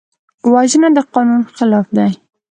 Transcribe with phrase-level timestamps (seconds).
[0.53, 2.05] وژنه د قانون خلاف ده